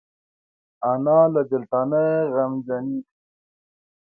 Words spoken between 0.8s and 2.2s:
انا له بیلتانه